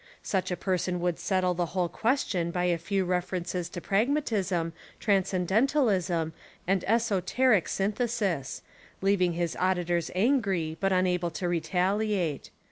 Such 0.23 0.49
a 0.49 0.57
person 0.57 0.99
would 0.99 1.19
settle 1.19 1.53
the 1.53 1.67
whole 1.77 1.87
question 1.87 2.49
by 2.49 2.63
a 2.63 2.79
few 2.79 3.05
references 3.05 3.69
to 3.69 3.79
pragmatism, 3.81 4.73
transcendentalism, 4.99 6.33
and 6.65 6.83
esoteric 6.87 7.67
synthesis,— 7.67 8.63
leaving 9.03 9.33
his 9.33 9.55
auditors 9.59 10.09
angry 10.15 10.75
but 10.79 10.91
unable 10.91 11.29
to 11.29 11.47
re 11.47 11.61
taliate. 11.61 12.49